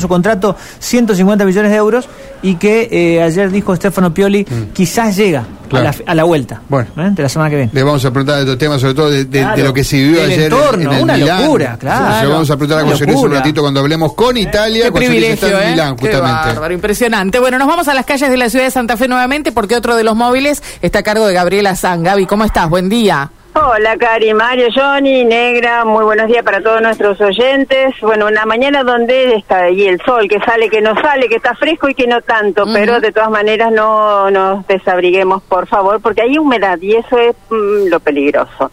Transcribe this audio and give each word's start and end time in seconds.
su 0.00 0.08
contrato 0.08 0.56
150 0.80 1.44
millones 1.44 1.70
de 1.70 1.76
euros 1.76 2.08
y 2.42 2.56
que 2.56 2.88
eh, 2.90 3.22
ayer 3.22 3.48
dijo 3.52 3.76
Stefano 3.76 4.12
Pioli 4.12 4.44
Mm. 4.44 4.72
quizás 4.72 5.14
llega 5.16 5.44
Claro. 5.68 5.88
a, 5.88 5.92
la, 5.92 5.96
a 6.10 6.14
la 6.16 6.24
vuelta 6.24 6.60
Bueno. 6.68 6.88
¿eh? 6.96 7.10
de 7.12 7.22
la 7.22 7.28
semana 7.28 7.48
que 7.48 7.54
viene. 7.56 7.70
Le 7.72 7.82
vamos 7.84 8.04
a 8.04 8.10
preguntar 8.10 8.34
de 8.34 8.40
estos 8.42 8.58
temas, 8.58 8.80
sobre 8.80 8.94
todo 8.94 9.08
de, 9.08 9.24
de- 9.26 9.38
Claro. 9.38 9.56
de 9.56 9.62
lo 9.62 9.72
que 9.72 9.84
se 9.84 9.96
vivió 9.98 10.18
El 10.24 10.30
ayer 10.32 10.38
en- 10.40 10.44
entorno, 10.52 10.90
en, 10.90 10.96
el 10.98 11.02
una 11.04 11.14
Milán. 11.16 11.42
locura, 11.44 11.76
claro. 11.78 12.18
Se 12.18 12.24
lo 12.24 12.30
vamos 12.32 12.50
a 12.50 12.56
preguntar 12.56 12.84
a 12.84 12.90
José 12.90 13.06
Luis 13.06 13.18
un 13.20 13.30
ratito 13.30 13.60
cuando 13.60 13.78
hablemos 13.78 14.14
con 14.14 14.36
Italia. 14.36 14.86
Qué 14.86 14.90
José 14.90 15.06
Luis 15.06 15.22
está 15.22 15.46
privilegio, 15.46 15.60
en 15.60 15.68
¿eh? 15.68 15.70
Milán, 15.70 15.94
Qué 15.96 16.06
justamente. 16.08 16.48
bárbaro, 16.48 16.74
impresionante. 16.74 17.38
Bueno, 17.38 17.58
nos 17.60 17.68
vamos 17.68 17.86
a 17.86 17.94
las 17.94 18.04
calles 18.04 18.28
de 18.30 18.36
la 18.36 18.50
ciudad 18.50 18.64
de 18.64 18.70
Santa 18.72 18.96
Fe 18.96 19.06
nuevamente 19.06 19.52
porque 19.52 19.76
otro 19.76 19.94
de 19.94 20.02
los 20.02 20.16
móviles 20.16 20.60
está 20.82 20.98
a 20.98 21.02
cargo 21.04 21.24
de 21.24 21.34
Gabriela 21.34 21.76
San. 21.76 22.02
Gaby, 22.02 22.26
¿cómo 22.26 22.42
estás? 22.44 22.68
Buen 22.68 22.88
día. 22.88 23.30
Hola, 23.56 23.96
Cari, 23.96 24.34
Mario, 24.34 24.66
Johnny, 24.74 25.24
Negra, 25.24 25.84
muy 25.84 26.02
buenos 26.02 26.26
días 26.26 26.42
para 26.42 26.60
todos 26.60 26.82
nuestros 26.82 27.20
oyentes. 27.20 27.94
Bueno, 28.02 28.26
una 28.26 28.44
mañana 28.46 28.82
donde 28.82 29.36
está 29.36 29.62
ahí 29.62 29.86
el 29.86 30.00
sol, 30.02 30.26
que 30.28 30.40
sale, 30.40 30.68
que 30.68 30.80
no 30.80 30.92
sale, 31.00 31.28
que 31.28 31.36
está 31.36 31.54
fresco 31.54 31.88
y 31.88 31.94
que 31.94 32.08
no 32.08 32.20
tanto, 32.20 32.64
pero 32.72 32.98
de 32.98 33.12
todas 33.12 33.30
maneras 33.30 33.70
no 33.70 34.28
nos 34.32 34.66
desabriguemos, 34.66 35.40
por 35.44 35.68
favor, 35.68 36.00
porque 36.02 36.22
hay 36.22 36.36
humedad 36.36 36.78
y 36.80 36.96
eso 36.96 37.16
es 37.16 37.36
mm, 37.48 37.90
lo 37.90 38.00
peligroso. 38.00 38.72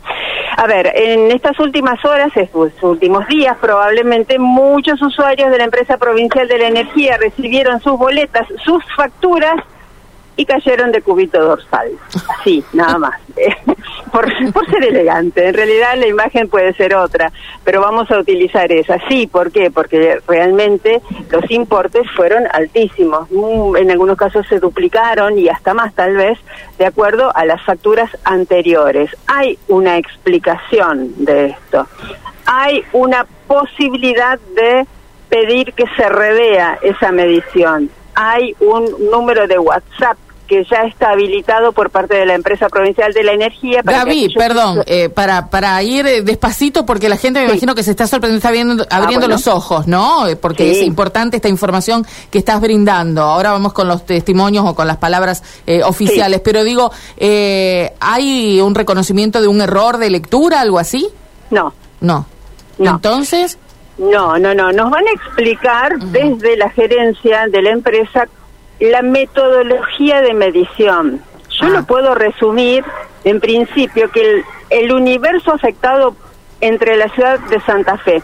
A 0.58 0.66
ver, 0.66 0.92
en 0.96 1.32
estas 1.32 1.60
últimas 1.60 2.04
horas, 2.04 2.36
estos 2.36 2.72
últimos 2.82 3.28
días, 3.28 3.58
probablemente 3.62 4.40
muchos 4.40 5.00
usuarios 5.00 5.52
de 5.52 5.60
la 5.60 5.66
empresa 5.66 5.98
provincial 5.98 6.48
de 6.48 6.58
la 6.58 6.68
energía 6.68 7.18
recibieron 7.18 7.80
sus 7.82 8.00
boletas, 8.00 8.48
sus 8.66 8.84
facturas 8.96 9.64
cayeron 10.46 10.92
de 10.92 11.02
cubito 11.02 11.42
dorsal. 11.44 11.92
Así, 12.40 12.64
nada 12.74 12.98
más. 12.98 13.20
por, 14.12 14.26
por 14.52 14.70
ser 14.70 14.84
elegante. 14.84 15.48
En 15.48 15.54
realidad 15.54 15.96
la 15.98 16.08
imagen 16.08 16.48
puede 16.50 16.74
ser 16.74 16.96
otra, 16.96 17.32
pero 17.64 17.82
vamos 17.82 18.10
a 18.12 18.20
utilizar 18.20 18.72
esa. 18.72 18.98
Sí, 19.08 19.28
¿por 19.28 19.52
qué? 19.52 19.72
Porque 19.72 20.20
realmente 20.28 21.02
los 21.30 21.50
importes 21.50 22.04
fueron 22.16 22.44
altísimos. 22.52 23.30
Mm, 23.32 23.78
En 23.78 23.92
algunos 23.92 24.18
casos 24.18 24.46
se 24.48 24.60
duplicaron 24.60 25.38
y 25.38 25.50
hasta 25.50 25.74
más 25.74 25.94
tal 25.94 26.16
vez 26.16 26.38
de 26.78 26.86
acuerdo 26.86 27.36
a 27.36 27.46
las 27.46 27.62
facturas 27.64 28.10
anteriores. 28.24 29.10
Hay 29.28 29.58
una 29.68 29.98
explicación 29.98 31.14
de 31.24 31.48
esto. 31.48 31.88
Hay 32.46 32.84
una 32.92 33.26
posibilidad 33.48 34.40
de 34.56 34.86
pedir 35.30 35.74
que 35.74 35.86
se 35.96 36.10
revea 36.10 36.78
esa 36.82 37.12
medición. 37.12 37.90
Hay 38.16 38.56
un 38.60 39.10
número 39.10 39.48
de 39.48 39.58
WhatsApp 39.58 40.18
que 40.52 40.66
ya 40.70 40.82
está 40.82 41.12
habilitado 41.12 41.72
por 41.72 41.92
parte 41.92 42.14
de 42.18 42.26
la 42.26 42.36
empresa 42.36 42.68
provincial 42.68 43.14
de 43.14 43.24
la 43.24 43.32
energía. 43.32 43.82
para 43.84 44.00
Gaby, 44.00 44.34
perdón, 44.38 44.84
eh, 44.86 45.08
para, 45.08 45.50
para 45.50 45.82
ir 45.82 46.06
eh, 46.06 46.22
despacito 46.24 46.86
porque 46.86 47.08
la 47.08 47.16
gente 47.16 47.40
me 47.40 47.46
Sí. 47.46 47.52
imagino 47.54 47.74
que 47.74 47.84
se 47.84 47.92
está 47.92 48.06
sorprendiendo, 48.06 48.40
está 48.40 48.52
viendo- 48.52 48.86
abriendo 48.90 49.28
bueno. 49.28 49.36
los 49.36 49.48
ojos, 49.48 49.88
¿no? 49.88 50.28
Eh, 50.28 50.36
Porque 50.36 50.74
Sí. 50.74 50.82
es 50.82 50.86
importante 50.88 51.38
esta 51.38 51.48
información 51.48 52.06
que 52.30 52.38
estás 52.38 52.60
brindando. 52.60 53.22
Ahora 53.22 53.52
vamos 53.54 53.72
con 53.72 53.88
los 53.88 54.06
testimonios 54.06 54.66
o 54.68 54.76
con 54.76 54.88
las 54.88 54.98
palabras 54.98 55.42
eh, 55.66 55.84
oficiales, 55.84 56.42
pero 56.44 56.66
digo, 56.66 56.92
eh, 57.16 57.94
¿hay 58.02 58.60
un 58.60 58.76
reconocimiento 58.76 59.42
de 59.42 59.48
un 59.48 59.62
error 59.62 60.00
de 60.00 60.10
lectura, 60.10 60.60
algo 60.60 60.80
así? 60.80 61.08
No, 61.50 61.74
No. 62.02 62.26
No. 62.78 62.92
Entonces, 62.92 63.58
no, 63.98 64.38
no, 64.38 64.54
no. 64.54 64.72
Nos 64.74 64.90
van 64.92 65.08
a 65.08 65.12
explicar 65.12 65.98
desde 66.00 66.58
la 66.58 66.70
gerencia 66.72 67.48
de 67.50 67.62
la 67.62 67.70
empresa 67.72 68.28
la 68.82 69.02
metodología 69.02 70.22
de 70.22 70.34
medición. 70.34 71.22
Yo 71.50 71.68
Ah. 71.68 71.70
lo 71.70 71.84
puedo 71.86 72.16
resumir 72.16 72.84
en 73.24 73.40
principio 73.40 74.12
que 74.12 74.22
el, 74.22 74.44
el 74.70 74.92
universo 74.92 75.54
afectado 75.54 76.16
entre 76.60 76.98
la 76.98 77.08
ciudad 77.10 77.40
de 77.40 77.60
Santa 77.62 77.98
Fe 77.98 78.22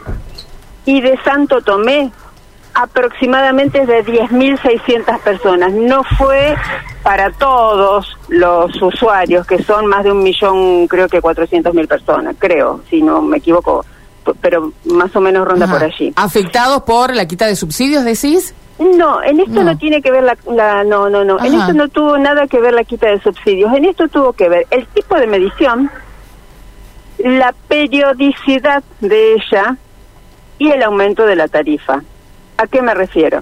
y 0.85 1.02
de 1.02 1.17
Santo 1.23 1.61
Tomé 1.61 2.11
aproximadamente 2.73 3.81
es 3.81 3.88
de 3.88 4.05
10.600 4.05 5.19
personas. 5.22 5.73
No 5.73 6.03
fue 6.03 6.55
para 7.03 7.31
todos 7.31 8.17
los 8.28 8.81
usuarios, 8.81 9.47
que 9.47 9.61
son 9.63 9.88
más 9.88 10.03
de 10.03 10.11
un 10.11 10.22
millón, 10.22 10.88
creo 10.88 11.07
que 11.07 11.22
400.000 11.22 11.88
personas, 11.88 12.35
creo, 12.38 12.81
si 12.90 13.01
no 13.01 13.22
me 13.22 13.38
equivoco, 13.38 13.84
pero 14.36 14.72
más 14.86 15.16
o 15.16 15.22
menos 15.22 15.48
ronda 15.48 15.66
ajá. 15.66 15.74
por 15.76 15.84
allí. 15.84 16.14
afectados 16.16 16.84
por 16.84 17.14
la 17.14 17.26
quita 17.28 17.46
de 17.48 17.56
subsidios, 17.56 18.04
decís? 18.04 18.54
No, 18.80 19.24
en 19.24 19.40
esto 19.40 19.64
no, 19.64 19.72
No. 19.72 19.78
tiene 19.78 20.02
que 20.04 20.12
ver 20.12 20.24
la, 20.24 20.38
la- 20.54 20.84
no, 20.84 21.10
no, 21.10 21.24
no, 21.24 21.40
en 21.44 21.54
esto 21.56 21.74
no 21.74 21.88
tuvo 21.90 22.18
nada 22.20 22.46
que 22.48 22.60
ver 22.60 22.74
la 22.74 22.84
quita 22.84 23.08
de 23.08 23.20
subsidios, 23.22 23.74
en 23.74 23.86
esto 23.86 24.08
tuvo 24.08 24.34
que 24.34 24.50
ver 24.50 24.68
el 24.70 24.86
tipo 24.88 25.16
de 25.16 25.26
medición, 25.28 25.90
la 27.18 27.54
periodicidad 27.68 28.84
de 29.02 29.34
ella 29.34 29.78
y 30.59 30.70
el 30.70 30.84
aumento 30.84 31.26
de 31.26 31.36
la 31.36 31.48
tarifa. 31.48 32.04
¿A 32.58 32.68
qué 32.68 32.82
me 32.84 32.94
refiero? 32.94 33.42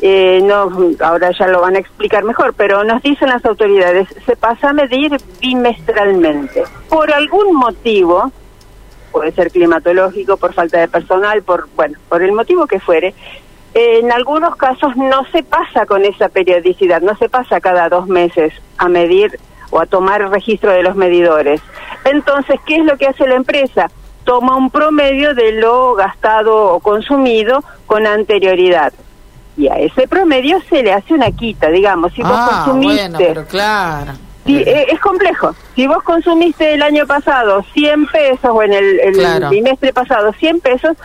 Eh, 0.00 0.40
no, 0.42 0.70
ahora 1.04 1.30
ya 1.38 1.48
lo 1.48 1.60
van 1.60 1.76
a 1.76 1.78
explicar 1.80 2.24
mejor, 2.24 2.54
pero 2.54 2.84
nos 2.84 3.02
dicen 3.02 3.28
las 3.28 3.44
autoridades, 3.44 4.08
se 4.24 4.36
pasa 4.36 4.70
a 4.70 4.72
medir 4.72 5.14
bimestralmente. 5.40 6.62
Por 6.88 7.12
algún 7.12 7.54
motivo, 7.54 8.30
puede 9.12 9.32
ser 9.32 9.50
climatológico, 9.50 10.36
por 10.36 10.54
falta 10.54 10.80
de 10.80 10.88
personal, 10.88 11.42
por 11.42 11.68
bueno, 11.76 11.98
por 12.08 12.22
el 12.22 12.32
motivo 12.32 12.66
que 12.66 12.80
fuere. 12.80 13.14
En 13.74 14.10
algunos 14.12 14.56
casos 14.56 14.96
no 14.96 15.24
se 15.32 15.42
pasa 15.42 15.86
con 15.86 16.04
esa 16.04 16.28
periodicidad, 16.28 17.00
no 17.00 17.16
se 17.16 17.28
pasa 17.28 17.60
cada 17.60 17.88
dos 17.88 18.06
meses 18.06 18.52
a 18.78 18.88
medir 18.88 19.38
o 19.70 19.80
a 19.80 19.86
tomar 19.86 20.28
registro 20.30 20.70
de 20.72 20.82
los 20.82 20.96
medidores. 20.96 21.60
Entonces, 22.04 22.60
¿qué 22.66 22.76
es 22.76 22.84
lo 22.84 22.96
que 22.98 23.06
hace 23.06 23.26
la 23.26 23.36
empresa? 23.36 23.90
Toma 24.24 24.56
un 24.56 24.70
promedio 24.70 25.34
de 25.34 25.52
lo 25.52 25.94
gastado 25.94 26.74
o 26.74 26.80
consumido 26.80 27.64
con 27.86 28.06
anterioridad. 28.06 28.92
Y 29.56 29.68
a 29.68 29.74
ese 29.76 30.08
promedio 30.08 30.60
se 30.68 30.82
le 30.82 30.92
hace 30.92 31.14
una 31.14 31.30
quita, 31.30 31.68
digamos. 31.68 32.12
Si 32.12 32.22
vos 32.22 32.32
ah, 32.34 32.62
consumiste 32.64 33.08
bueno, 33.08 33.18
pero 33.18 33.46
claro. 33.46 34.12
Sí, 34.46 34.56
eh, 34.56 34.86
es 34.92 34.98
complejo. 35.00 35.54
Si 35.76 35.86
vos 35.86 36.02
consumiste 36.02 36.74
el 36.74 36.82
año 36.82 37.06
pasado 37.06 37.64
100 37.74 38.06
pesos 38.06 38.50
o 38.52 38.62
en 38.62 38.72
el, 38.72 39.00
el 39.00 39.12
Claro. 39.14 39.48
trimestre 39.48 39.92
pasado 39.92 40.32
100 40.32 40.60
pesos, 40.60 40.96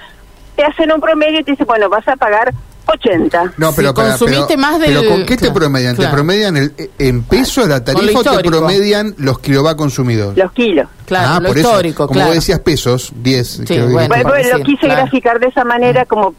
te 0.55 0.63
hacen 0.63 0.91
un 0.91 0.99
promedio 0.99 1.39
y 1.39 1.43
te 1.43 1.51
dicen, 1.51 1.67
bueno, 1.67 1.87
vas 1.89 2.07
a 2.07 2.15
pagar 2.15 2.51
80. 2.87 3.53
No, 3.57 3.71
Si 3.71 3.75
pero, 3.75 3.93
para- 3.93 4.09
consumiste 4.11 4.45
pero- 4.55 4.59
más 4.59 4.79
del- 4.79 4.95
pero 4.95 5.09
¿con 5.09 5.19
qué 5.25 5.35
te 5.35 5.41
claro, 5.41 5.53
promedian? 5.55 5.95
¿Te 5.97 6.07
promedian 6.07 6.57
el- 6.57 6.73
en 6.97 7.23
pesos 7.23 7.67
la 7.67 7.83
tarifa 7.83 8.19
o 8.19 8.23
te 8.23 8.43
promedian 8.49 9.13
los 9.17 9.39
kilowatt 9.39 9.77
consumidos? 9.77 10.35
Los 10.37 10.51
kilos. 10.53 10.87
Claro, 11.05 11.27
ah, 11.33 11.39
lo 11.41 11.49
por 11.49 11.57
histórico, 11.57 12.03
eso, 12.05 12.07
como 12.13 12.25
vos 12.25 12.33
decías 12.35 12.59
pesos, 12.61 13.11
10. 13.17 13.61
Sí, 13.67 13.77
bueno. 13.79 14.07
Bueno, 14.07 14.29
lo 14.57 14.63
quise 14.63 14.85
claro. 14.87 15.01
graficar 15.01 15.39
de 15.39 15.47
esa 15.47 15.63
manera 15.65 16.05
como 16.05 16.33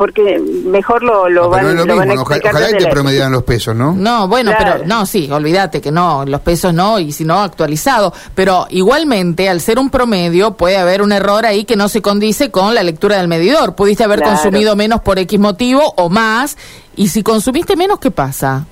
porque 0.00 0.38
mejor 0.38 1.02
lo, 1.02 1.28
lo 1.28 1.42
No, 1.42 1.50
pero 1.50 1.66
van, 1.66 1.76
no 1.76 1.82
es 1.82 1.86
lo 1.86 1.92
lo 1.92 1.96
van 1.98 2.08
a 2.08 2.12
mismo, 2.12 2.22
ojalá, 2.22 2.36
explicar 2.38 2.62
ojalá 2.62 2.78
que 2.78 2.84
te 2.86 2.90
promedian 2.90 3.32
los 3.32 3.42
pesos, 3.42 3.76
¿no? 3.76 3.92
No, 3.92 4.28
bueno, 4.28 4.50
Claro. 4.52 4.72
pero 4.76 4.86
no, 4.86 5.04
sí, 5.04 5.30
olvídate 5.30 5.82
que 5.82 5.92
no, 5.92 6.24
los 6.24 6.40
pesos 6.40 6.72
no, 6.72 6.98
y 6.98 7.12
si 7.12 7.26
no, 7.26 7.40
actualizado. 7.42 8.14
Pero 8.34 8.66
igualmente, 8.70 9.50
al 9.50 9.60
ser 9.60 9.78
un 9.78 9.90
promedio, 9.90 10.52
puede 10.52 10.78
haber 10.78 11.02
un 11.02 11.12
error 11.12 11.44
ahí 11.44 11.66
que 11.66 11.76
no 11.76 11.90
se 11.90 12.00
condice 12.00 12.50
con 12.50 12.74
la 12.74 12.82
lectura 12.82 13.18
del 13.18 13.28
medidor. 13.28 13.74
Pudiste 13.74 14.02
haber 14.02 14.20
Claro. 14.20 14.36
consumido 14.36 14.74
menos 14.74 15.02
por 15.02 15.18
X 15.18 15.38
motivo 15.38 15.92
o 15.98 16.08
más, 16.08 16.56
y 16.96 17.08
si 17.08 17.22
consumiste 17.22 17.76
menos, 17.76 17.98
¿qué 17.98 18.10
pasa? 18.10 18.64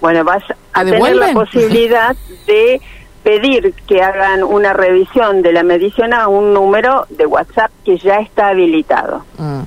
Bueno, 0.00 0.22
vas 0.22 0.44
a 0.74 0.84
¿Te 0.84 0.92
tener 0.92 1.16
la 1.16 1.32
posibilidad 1.32 2.14
de 2.46 2.80
pedir 3.24 3.74
que 3.88 4.00
hagan 4.00 4.44
una 4.44 4.72
revisión 4.74 5.42
de 5.42 5.52
la 5.52 5.64
medición 5.64 6.14
a 6.14 6.28
un 6.28 6.54
número 6.54 7.06
de 7.10 7.26
WhatsApp 7.26 7.72
que 7.84 7.98
ya 7.98 8.14
está 8.20 8.50
habilitado. 8.50 9.24
Mm. 9.38 9.60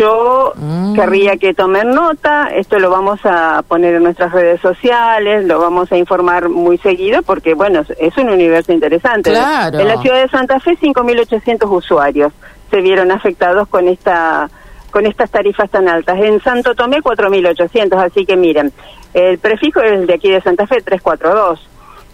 Yo 0.00 0.52
Mm. 0.56 0.94
querría 0.94 1.36
que 1.36 1.52
tomen 1.52 1.90
nota, 1.90 2.48
esto 2.54 2.78
lo 2.78 2.88
vamos 2.88 3.20
a 3.24 3.62
poner 3.68 3.96
en 3.96 4.02
nuestras 4.02 4.32
redes 4.32 4.58
sociales, 4.62 5.44
lo 5.44 5.60
vamos 5.60 5.92
a 5.92 5.98
informar 5.98 6.48
muy 6.48 6.78
seguido 6.78 7.20
porque, 7.22 7.52
bueno, 7.52 7.82
es 7.98 8.16
un 8.16 8.30
universo 8.30 8.72
interesante. 8.72 9.30
Claro. 9.30 9.78
En 9.78 9.86
la 9.86 10.00
ciudad 10.00 10.22
de 10.22 10.28
Santa 10.28 10.58
Fe, 10.58 10.78
5.800 10.80 11.70
usuarios 11.70 12.32
se 12.70 12.80
vieron 12.80 13.10
afectados 13.12 13.68
con 13.68 13.88
esta 13.88 14.48
con 14.90 15.06
estas 15.06 15.30
tarifas 15.30 15.70
tan 15.70 15.88
altas. 15.88 16.18
En 16.18 16.42
Santo 16.42 16.74
Tomé, 16.74 17.00
4.800, 17.00 17.96
así 18.02 18.26
que 18.26 18.36
miren, 18.36 18.72
el 19.14 19.38
prefijo 19.38 19.80
es 19.80 20.04
de 20.06 20.14
aquí 20.14 20.30
de 20.30 20.40
Santa 20.40 20.66
Fe, 20.66 20.80
342. 20.80 21.60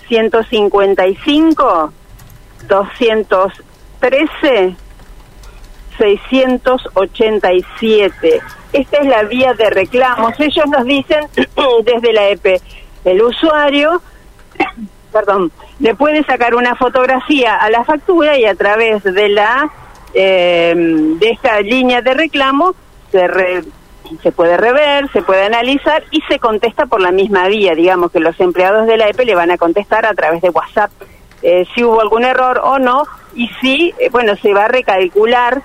155, 0.09 1.93
213, 2.69 4.77
687. 5.99 8.41
Esta 8.73 8.97
es 8.99 9.07
la 9.07 9.23
vía 9.25 9.55
de 9.55 9.71
reclamos. 9.71 10.39
Ellos 10.39 10.67
nos 10.67 10.85
dicen 10.85 11.25
desde 11.85 12.13
la 12.13 12.29
EP, 12.29 12.61
el 13.05 13.23
usuario, 13.23 14.03
perdón, 15.13 15.51
le 15.79 15.95
puede 15.95 16.25
sacar 16.25 16.55
una 16.55 16.75
fotografía 16.77 17.57
a 17.57 17.71
la 17.71 17.85
factura 17.85 18.39
y 18.39 18.45
a 18.45 18.55
través 18.55 19.03
de 19.05 19.29
la 19.29 19.71
eh, 20.15 20.75
de 20.77 21.31
esta 21.31 21.61
línea 21.61 22.01
de 22.01 22.15
reclamo 22.15 22.75
se 23.13 23.29
re- 23.29 23.65
se 24.23 24.31
puede 24.33 24.57
rever, 24.57 25.11
se 25.13 25.21
puede 25.23 25.45
analizar 25.45 26.05
y 26.13 26.21
se 26.29 26.39
contesta 26.39 26.87
por 26.87 27.01
la 27.01 27.11
misma 27.11 27.49
vía. 27.49 27.75
Digamos 27.75 28.13
que 28.13 28.21
los 28.21 28.39
empleados 28.41 28.87
de 28.87 28.97
la 28.97 29.09
EPE 29.09 29.25
le 29.25 29.35
van 29.35 29.51
a 29.51 29.59
contestar 29.59 30.07
a 30.07 30.15
través 30.15 30.41
de 30.43 30.51
WhatsApp 30.51 30.91
eh, 31.43 31.67
si 31.75 31.83
hubo 31.83 32.01
algún 32.01 32.25
error 32.25 32.61
o 32.63 32.79
no 32.79 33.03
y 33.35 33.49
si, 33.61 33.93
eh, 33.99 34.09
bueno, 34.11 34.37
se 34.37 34.55
va 34.55 34.67
a 34.67 34.69
recalcular 34.69 35.61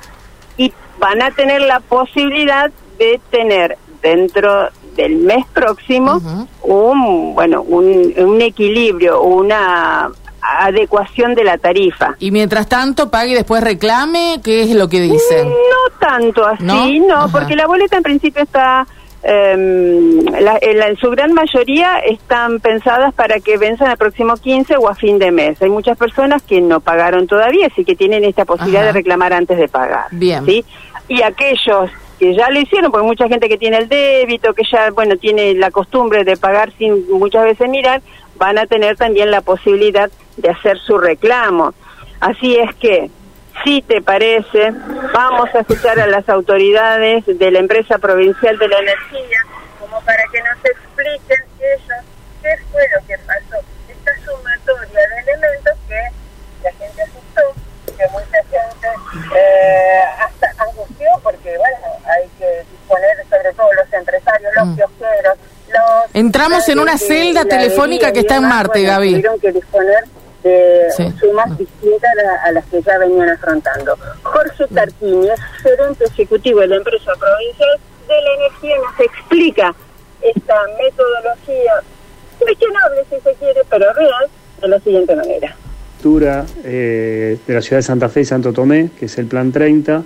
y 0.58 0.74
van 1.00 1.22
a 1.22 1.32
tener 1.32 1.62
la 1.62 1.80
posibilidad 1.80 2.72
de 2.98 3.20
tener 3.30 3.78
dentro 4.02 4.70
del 4.96 5.18
mes 5.18 5.46
próximo 5.54 6.22
un 6.64 7.34
bueno 7.34 7.62
un, 7.62 8.14
un 8.18 8.42
equilibrio, 8.42 9.22
una 9.22 10.12
adecuación 10.42 11.36
de 11.36 11.44
la 11.44 11.58
tarifa. 11.58 12.16
Y 12.20 12.32
mientras 12.32 12.68
tanto, 12.68 13.10
pague 13.10 13.32
y 13.32 13.36
después 13.36 13.64
reclame, 13.64 14.42
¿qué 14.44 14.64
es 14.64 14.76
lo 14.76 14.90
que 14.90 15.00
dicen? 15.02 15.50
No 15.50 15.98
tanto 16.00 16.46
así, 16.46 17.00
¿No? 17.00 17.30
porque 17.32 17.56
la 17.56 17.68
boleta 17.68 17.98
en 17.98 18.04
principio 18.04 18.42
está, 18.44 18.88
em, 19.24 20.24
la- 20.26 20.58
en, 20.62 20.78
la- 20.80 20.88
en 20.88 20.98
su 20.98 21.10
gran 21.12 21.34
mayoría 21.34 22.00
están 22.00 22.60
pensadas 22.60 23.14
para 23.14 23.40
que 23.40 23.58
venzan 23.58 23.92
el 23.92 23.98
próximo 23.98 24.36
15 24.36 24.78
o 24.78 24.88
a 24.90 24.96
fin 24.96 25.20
de 25.20 25.32
mes. 25.32 25.62
Hay 25.62 25.70
muchas 25.70 25.98
personas 25.98 26.42
que 26.44 26.62
no 26.62 26.80
pagaron 26.80 27.28
todavía, 27.28 27.68
así 27.68 27.86
que 27.86 27.96
tienen 27.96 28.24
esta 28.24 28.46
posibilidad 28.46 28.82
Ajá. 28.84 28.94
de 28.94 29.00
reclamar 29.00 29.34
antes 29.34 29.58
de 29.58 29.68
pagar. 29.68 30.06
Bien. 30.12 30.46
¿sí? 30.46 30.66
Y 31.08 31.22
aquellos 31.22 31.90
que 32.20 32.36
ya 32.36 32.50
lo 32.50 32.60
hicieron, 32.60 32.92
porque 32.92 33.08
mucha 33.08 33.28
gente 33.28 33.50
que 33.50 33.58
tiene 33.58 33.78
el 33.78 33.90
débito, 33.90 34.54
que 34.54 34.64
ya, 34.72 34.92
bueno, 34.92 35.16
tiene 35.18 35.54
la 35.56 35.72
costumbre 35.72 36.24
de 36.24 36.38
pagar 36.38 36.72
sin 36.78 37.10
muchas 37.12 37.44
veces 37.46 37.68
mirar, 37.70 38.02
van 38.38 38.58
a 38.58 38.66
tener 38.68 38.96
también 38.98 39.32
la 39.32 39.42
posibilidad 39.42 40.10
de 40.38 40.50
hacer 40.50 40.78
su 40.80 40.98
reclamo. 40.98 41.74
Así 42.20 42.56
es 42.58 42.76
que, 42.76 43.10
si 43.64 43.82
te 43.82 44.02
parece, 44.02 44.72
vamos 45.14 45.50
a 45.54 45.60
escuchar 45.60 46.00
a 46.00 46.08
las 46.08 46.28
autoridades 46.30 47.24
de 47.26 47.52
la 47.52 47.60
empresa 47.60 47.98
provincial 47.98 48.58
de 48.58 48.68
la 48.68 48.80
energía, 48.80 49.40
como 49.80 50.00
para 50.02 50.24
que 50.32 50.40
nos 50.42 50.58
expliquen 50.66 51.44
ellos 51.60 52.06
qué 52.42 52.50
fue 52.72 52.82
lo 52.96 53.06
que 53.08 53.18
pasó. 53.20 53.64
Esta 53.90 54.12
sumatoria 54.26 55.00
de 55.10 55.32
elementos 55.32 55.74
que 55.88 56.02
la 56.64 56.72
gente 56.72 57.02
asustó, 57.04 57.96
que 57.98 58.08
mucha 58.12 58.38
gente 58.50 58.88
eh, 59.36 60.02
hasta 60.20 60.64
angustió, 60.64 61.08
porque 61.22 61.58
bueno, 61.58 61.78
hay 62.06 62.28
que 62.40 62.66
disponer 62.72 63.18
sobre 63.30 63.54
todo 63.54 63.68
los 63.74 63.94
empresarios, 63.94 64.52
los 64.56 64.68
Mm. 64.68 64.76
kiosqueros, 64.76 65.38
los... 65.70 66.16
Entramos 66.16 66.68
en 66.70 66.80
una 66.80 66.98
celda 66.98 67.46
telefónica 67.46 68.12
que 68.12 68.22
está 68.22 68.38
en 68.38 68.48
Marte, 68.48 68.82
Gaby. 68.84 69.12
Tuvieron 69.12 69.40
que 69.40 69.52
disponer 69.52 70.04
de 70.44 70.86
Sí. 70.98 71.04
sumas 71.20 71.58
distintas 71.58 72.12
a, 72.44 72.48
a 72.48 72.52
las 72.54 72.66
que 72.66 72.82
ya 72.82 72.98
venían 72.98 73.30
afrontando. 73.30 73.96
Jorge 74.24 74.66
Tarquini 74.74 75.28
es 75.30 75.40
gerente 75.62 76.06
ejecutivo 76.06 76.60
de 76.62 76.68
la 76.68 76.76
empresa 76.78 77.12
provincial 77.20 77.80
de 78.08 78.22
la 78.22 78.34
energía, 78.46 78.76
nos 78.78 79.00
explica 79.00 79.76
esta 80.22 80.56
metodología 80.82 81.74
cuestionable 82.40 83.02
si 83.10 83.16
se 83.22 83.34
quiere, 83.36 83.62
pero 83.70 83.94
real, 83.94 84.28
de 84.62 84.68
la 84.68 84.80
siguiente 84.80 85.16
manera. 85.16 85.56
estructura 85.98 86.46
eh, 86.64 87.38
de 87.46 87.54
la 87.54 87.62
ciudad 87.62 87.78
de 87.78 87.84
Santa 87.84 88.10
Fe 88.10 88.22
y 88.22 88.26
Santo 88.26 88.52
Tomé, 88.54 88.90
que 89.00 89.06
es 89.06 89.18
el 89.20 89.28
Plan 89.28 89.52
30, 89.52 90.04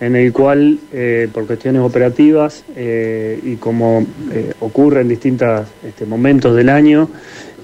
en 0.00 0.16
el 0.16 0.32
cual, 0.32 0.78
eh, 0.92 1.28
por 1.32 1.46
cuestiones 1.46 1.82
operativas 1.82 2.64
eh, 2.76 3.38
y 3.42 3.56
como 3.56 4.04
eh, 4.32 4.52
ocurre 4.60 5.00
en 5.02 5.08
distintos 5.08 5.66
este, 5.84 6.04
momentos 6.06 6.54
del 6.56 6.68
año, 6.68 7.08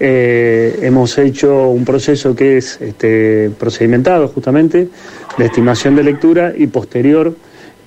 eh, 0.00 0.78
hemos 0.82 1.16
hecho 1.18 1.68
un 1.68 1.84
proceso 1.84 2.34
que 2.34 2.56
es 2.56 2.80
este, 2.80 3.50
procedimentado 3.58 4.28
justamente 4.28 4.88
de 5.36 5.44
estimación 5.44 5.94
de 5.94 6.02
lectura 6.02 6.52
y 6.56 6.66
posterior 6.68 7.34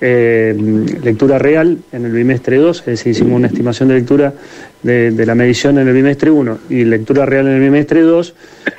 eh, 0.00 0.54
lectura 1.02 1.38
real 1.38 1.78
en 1.90 2.04
el 2.04 2.12
bimestre 2.12 2.58
2, 2.58 2.78
es 2.80 2.84
decir, 2.84 3.12
hicimos 3.12 3.36
una 3.38 3.46
estimación 3.46 3.88
de 3.88 3.94
lectura 3.94 4.34
de, 4.82 5.24
la 5.24 5.34
medición 5.34 5.78
en 5.78 5.88
el 5.88 5.94
bimestre 5.94 6.30
1 6.30 6.58
y 6.68 6.84
lectura 6.84 7.24
real 7.24 7.46
en 7.46 7.54
el 7.54 7.60
bimestre 7.60 8.02
2, 8.02 8.34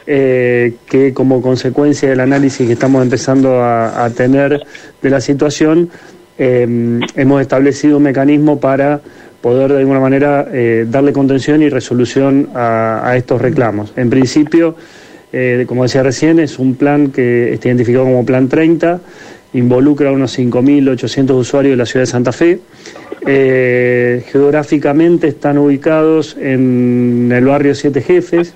eh, 0.05 0.73
que 0.87 1.13
como 1.13 1.41
consecuencia 1.41 2.09
del 2.09 2.19
análisis 2.19 2.67
que 2.67 2.73
estamos 2.73 3.01
empezando 3.01 3.59
a, 3.61 4.05
a 4.05 4.09
tener 4.11 4.61
de 5.01 5.09
la 5.09 5.19
situación, 5.19 5.89
eh, 6.37 6.99
hemos 7.15 7.41
establecido 7.41 7.97
un 7.97 8.03
mecanismo 8.03 8.59
para 8.59 8.99
poder 9.45 9.71
de 9.73 9.77
alguna 9.77 9.99
manera 9.99 10.47
eh, 10.51 10.87
darle 10.89 11.13
contención 11.13 11.61
y 11.61 11.69
resolución 11.69 12.49
a, 12.55 13.13
estos 13.15 13.39
reclamos. 13.39 13.93
En 13.95 14.09
principio, 14.09 14.75
eh, 15.31 15.65
como 15.67 15.83
decía 15.83 16.01
recién, 16.01 16.39
es 16.39 16.57
un 16.57 16.73
plan 16.73 17.11
que 17.11 17.53
está 17.53 17.67
identificado 17.67 18.05
como 18.05 18.25
Plan 18.25 18.49
30, 18.49 18.99
involucra 19.53 20.09
a 20.09 20.13
unos 20.13 20.35
5.800 20.35 21.35
usuarios 21.35 21.73
de 21.73 21.77
la 21.77 21.85
ciudad 21.85 22.01
de 22.01 22.07
Santa 22.07 22.31
Fe. 22.31 22.59
Eh, 23.27 24.23
geográficamente 24.31 25.27
están 25.27 25.59
ubicados 25.59 26.35
en 26.41 27.31
el 27.31 27.45
barrio 27.45 27.75
Siete 27.75 28.01
Jefes, 28.01 28.55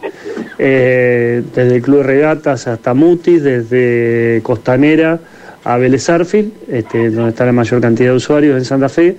desde 0.57 1.75
el 1.75 1.81
Club 1.83 1.97
de 1.97 2.03
Regatas 2.03 2.65
hasta 2.65 2.95
Mutis, 2.95 3.43
desde 3.43 4.39
Costanera 4.41 5.19
a 5.65 5.77
Vélez 5.77 6.09
este, 6.09 7.11
donde 7.11 7.29
está 7.29 7.45
la 7.45 7.51
mayor 7.51 7.79
cantidad 7.79 8.09
de 8.09 8.15
usuarios 8.15 8.57
en 8.57 8.65
Santa 8.65 8.89
Fe. 8.89 9.17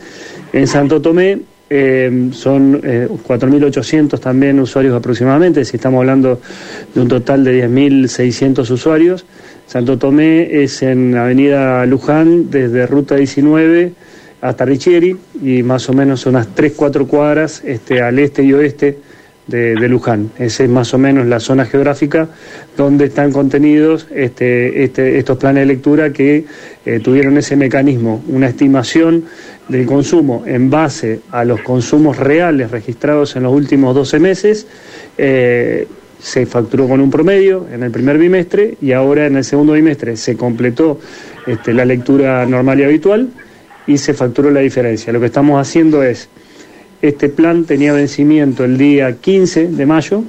En 0.52 0.66
Santo 0.66 1.00
Tomé 1.00 1.49
eh, 1.72 2.30
son 2.32 2.80
eh, 2.82 3.06
4.800 3.08 4.18
también 4.18 4.58
usuarios 4.58 4.94
aproximadamente, 4.94 5.64
si 5.64 5.76
estamos 5.76 6.00
hablando 6.00 6.40
de 6.92 7.00
un 7.00 7.06
total 7.06 7.44
de 7.44 7.64
10.600 7.68 8.68
usuarios. 8.70 9.24
Santo 9.66 9.96
Tomé 9.96 10.62
es 10.64 10.82
en 10.82 11.16
Avenida 11.16 11.86
Luján, 11.86 12.50
desde 12.50 12.86
Ruta 12.86 13.14
19 13.14 13.92
hasta 14.40 14.64
Richieri, 14.64 15.16
y 15.42 15.62
más 15.62 15.88
o 15.88 15.92
menos 15.92 16.26
unas 16.26 16.48
3-4 16.56 17.06
cuadras 17.06 17.62
este, 17.64 18.02
al 18.02 18.18
este 18.18 18.42
y 18.42 18.52
oeste 18.52 18.98
de, 19.46 19.88
Luján. 19.88 20.30
Esa 20.38 20.64
es 20.64 20.70
más 20.70 20.94
o 20.94 20.98
menos 20.98 21.26
la 21.26 21.40
zona 21.40 21.66
geográfica 21.66 22.28
donde 22.76 23.06
están 23.06 23.32
contenidos 23.32 24.06
este, 24.14 24.84
este, 24.84 25.18
estos 25.18 25.38
planes 25.38 25.62
de 25.62 25.66
lectura 25.66 26.12
que 26.12 26.44
eh, 26.86 27.00
tuvieron 27.00 27.36
ese 27.36 27.56
mecanismo, 27.56 28.22
una 28.28 28.48
estimación 28.48 29.24
del 29.70 29.86
consumo 29.86 30.42
en 30.46 30.68
base 30.68 31.20
a 31.30 31.44
los 31.44 31.60
consumos 31.60 32.16
reales 32.16 32.70
registrados 32.70 33.36
en 33.36 33.44
los 33.44 33.52
últimos 33.52 33.94
12 33.94 34.18
meses. 34.18 34.66
eh, 35.16 35.86
se 36.20 36.46
facturó 36.46 36.86
con 36.86 37.00
un 37.00 37.10
promedio 37.10 37.66
en 37.72 37.82
el 37.82 37.90
primer 37.90 38.18
bimestre 38.18 38.76
y 38.80 38.92
ahora 38.92 39.26
en 39.26 39.36
el 39.36 39.44
segundo 39.44 39.72
bimestre 39.72 40.16
se 40.16 40.36
completó 40.36 41.00
este, 41.46 41.72
la 41.72 41.84
lectura 41.84 42.44
normal 42.46 42.80
y 42.80 42.84
habitual 42.84 43.30
y 43.86 43.96
se 43.98 44.12
facturó 44.14 44.50
la 44.50 44.60
diferencia. 44.60 45.12
Lo 45.12 45.20
que 45.20 45.26
estamos 45.26 45.60
haciendo 45.60 46.02
es, 46.02 46.28
este 47.00 47.30
plan 47.30 47.64
tenía 47.64 47.92
vencimiento 47.92 48.64
el 48.64 48.76
día 48.76 49.16
15 49.16 49.68
de 49.68 49.86
mayo, 49.86 50.22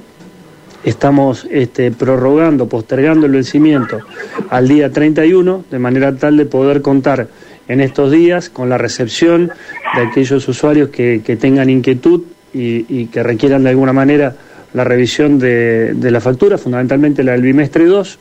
estamos 0.82 1.46
este, 1.50 1.90
prorrogando, 1.90 2.68
postergando 2.68 3.26
el 3.26 3.32
vencimiento 3.32 4.00
al 4.48 4.68
día 4.68 4.90
31, 4.90 5.66
de 5.70 5.78
manera 5.78 6.16
tal 6.16 6.38
de 6.38 6.46
poder 6.46 6.80
contar 6.80 7.28
en 7.68 7.80
estos 7.80 8.10
días 8.10 8.50
con 8.50 8.68
la 8.68 8.78
recepción 8.78 9.50
de 9.94 10.02
aquellos 10.02 10.46
usuarios 10.48 10.90
que, 10.90 11.20
tengan 11.40 11.70
inquietud 11.70 12.22
y, 12.52 13.06
que 13.06 13.22
requieran 13.22 13.64
de 13.64 13.70
alguna 13.70 13.92
manera 13.92 14.34
la 14.74 14.84
revisión 14.84 15.38
de, 15.38 15.94
de 15.94 16.10
la 16.10 16.20
factura, 16.20 16.58
fundamentalmente 16.58 17.22
la 17.22 17.32
del 17.32 17.42
bimestre 17.42 17.84
2. 17.84 18.18